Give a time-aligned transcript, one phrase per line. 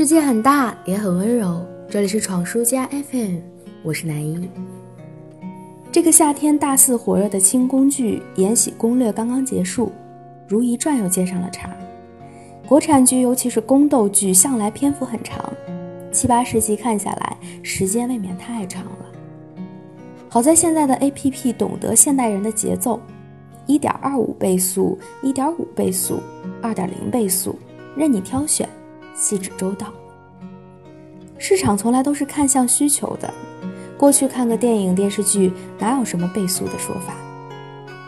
[0.00, 1.60] 世界很大，也很温柔。
[1.86, 3.36] 这里是闯书家 FM，
[3.82, 4.48] 我是南一。
[5.92, 9.88] 这个夏天大肆火热的清宫剧《延禧攻略》刚刚结束，
[10.48, 11.76] 《如懿传》又接上了茬。
[12.66, 15.38] 国产剧，尤其是宫斗剧，向来篇幅很长，
[16.10, 19.06] 七八十集看下来，时间未免太长了。
[20.30, 22.98] 好在现在的 APP 懂得现代人的节奏，
[23.66, 26.20] 一点二五倍速、一点五倍速、
[26.62, 27.54] 二点零倍速，
[27.94, 28.66] 任你挑选。
[29.14, 29.88] 细致周到，
[31.38, 33.32] 市场从来都是看向需求的。
[33.98, 37.14] 过去看个电影电视剧，哪有什么倍速的说法？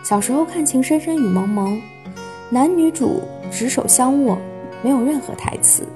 [0.02, 1.76] 小时候看《情深深雨蒙蒙》，
[2.50, 4.38] 男女主执手相握，
[4.82, 5.86] 没有任何台词，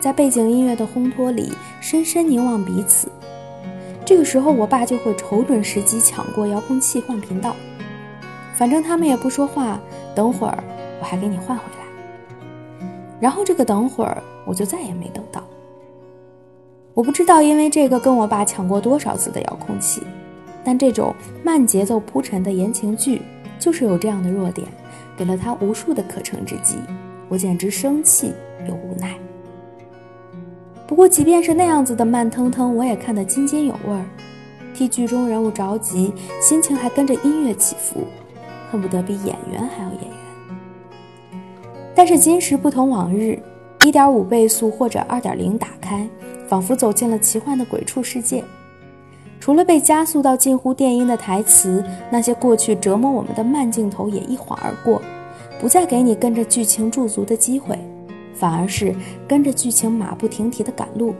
[0.00, 3.10] 在背景音乐的烘托里，深深凝望彼此。
[4.04, 7.56] 这个时候，我爸就会瞅准时机抢过遥控器换频道，
[8.54, 9.80] 反正他们也不说话，
[10.14, 10.62] 等会儿
[11.00, 11.81] 我还给你换回来。
[13.22, 14.22] 然后这个等会儿。
[14.44, 15.40] 我就再也没等到。
[16.94, 20.02] 我不知道因为这个跟我爸抢过多少次的遥控器，
[20.64, 21.14] 但这种
[21.44, 23.22] 慢节奏铺陈的言情剧
[23.56, 24.66] 就是有这样的弱点，
[25.16, 26.74] 给了他无数的可乘之机。
[27.28, 28.32] 我简直生气
[28.68, 29.14] 又无奈。
[30.88, 34.04] 不过即便是那样子的慢腾腾，我也看得津津有味儿，
[34.74, 38.08] 替剧中人物着急，心情还跟着音乐起伏，
[38.72, 40.21] 恨不得比演员还要演员。
[41.94, 43.38] 但是今时不同往日。
[43.84, 46.08] 一点五倍速或者二点零打开，
[46.46, 48.44] 仿佛走进了奇幻的鬼畜世界。
[49.40, 55.02] 除了被加速到近乎电音的台词，那些过去折磨我们的慢镜头也一晃而过，
[55.60, 57.76] 不再给你跟着剧情驻足的机会，
[58.36, 58.94] 反而是
[59.26, 61.12] 跟着剧情马不停蹄的赶路。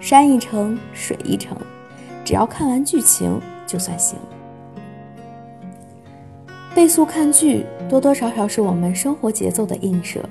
[0.00, 1.56] 山一程，水一程，
[2.24, 4.16] 只要看完剧情就算行。
[6.74, 10.24] 倍速看剧，多多少少是我们生活节奏的映射。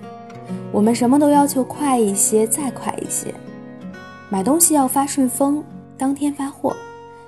[0.71, 3.31] 我们什么都要求快一些，再快一些。
[4.27, 5.63] 买东西要发顺丰，
[5.97, 6.75] 当天发货，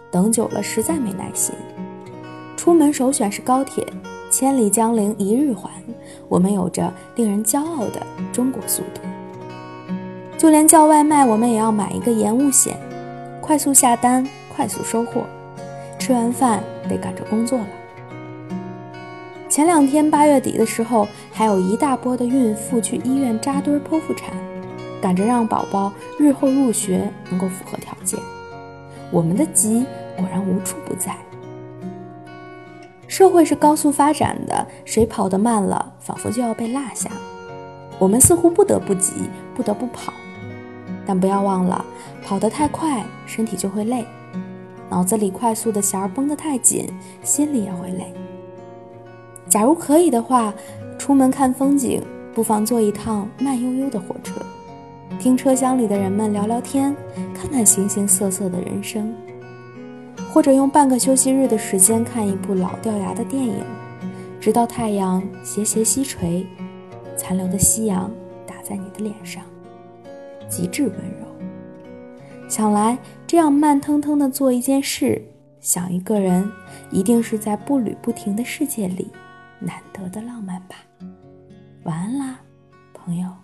[0.10, 1.54] 等久了实在没耐心。
[2.58, 3.86] 出门首选是高铁，
[4.32, 5.70] 千里江陵一日还。
[6.28, 8.02] 我们有着令人骄傲的
[8.32, 9.02] 中国速度。
[10.40, 12.76] 就连叫外卖，我们也要买一个延误险，
[13.40, 15.22] 快速下单，快速收货。
[16.00, 17.68] 吃完饭得赶着工作了。
[19.54, 24.34] 前两天八月底的时候，还有一大波的孕妇去医院扎堆剖腹产，
[25.00, 28.20] 赶着让宝宝日后入学能够符合条件。
[29.12, 29.86] 我们的急
[30.18, 31.16] 果然无处不在。
[33.08, 37.12] 社会是高速发展的，谁跑得慢了，仿佛就要被落下。
[38.00, 39.14] 我们似乎不得不急，
[39.54, 40.12] 不得不跑，
[41.06, 41.86] 但不要忘了，
[42.26, 44.04] 跑得太快，身体就会累；
[44.90, 46.92] 脑子里快速的弦绷得太紧，
[47.22, 48.12] 心里也会累。
[49.54, 50.52] 假如可以的话，
[50.98, 52.02] 出门看风景，
[52.34, 54.42] 不妨坐一趟慢悠悠的火车，
[55.20, 56.96] 听车厢里的人们聊聊天，
[57.36, 59.14] 看看形形色色的人生，
[60.34, 63.54] 或者用半个休息日的时间看一部老掉牙的电影，
[64.42, 66.48] 直到太阳斜斜西垂，
[67.16, 68.10] 残留的夕阳
[68.48, 69.44] 打在你的脸上，
[70.50, 71.28] 极致温柔。
[72.50, 72.98] 想来
[73.28, 75.22] 这样慢腾腾的做一件事，
[75.60, 76.52] 想一个人，
[76.90, 79.10] 一定是在步履不停的世界里。
[79.66, 80.76] 难得的浪漫吧，
[81.86, 82.40] 晚安啦，
[82.94, 83.43] 朋友。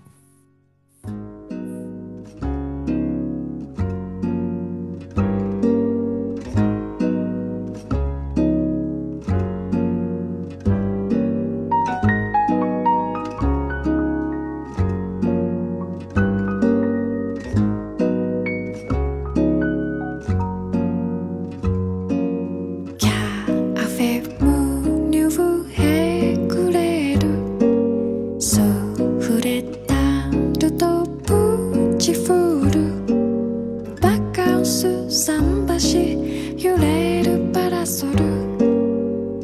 [37.89, 38.23] する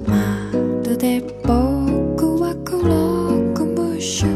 [0.05, 0.51] ま
[0.83, 2.89] るで僕はクロ
[3.39, 4.29] ックムッシュ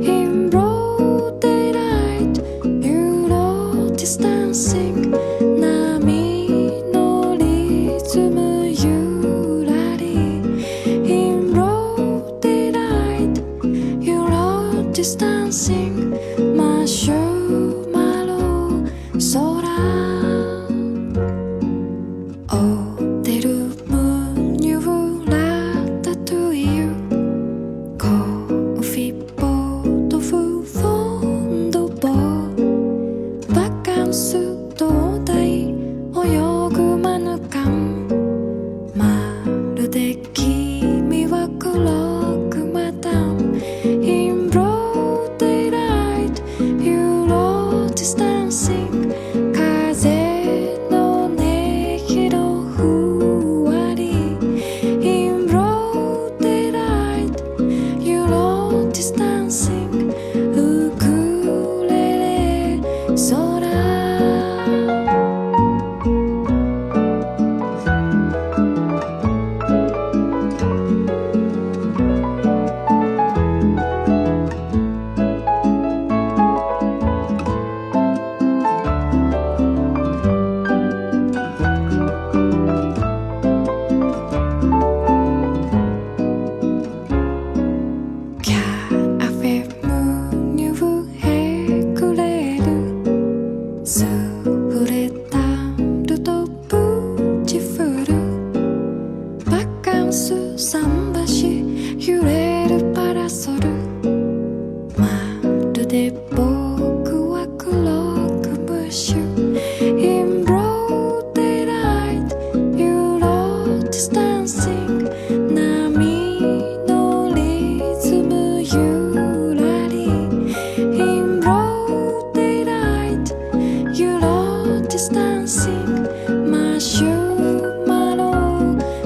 [0.00, 2.40] In broad daylight
[2.80, 5.12] You know this dancing
[11.04, 13.42] In broad daylight
[14.00, 16.12] You know this dancing.
[16.56, 18.38] マシュマロ